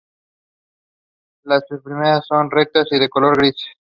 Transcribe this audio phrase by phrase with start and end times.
[1.43, 3.67] Las espinas son rectas y de color gris.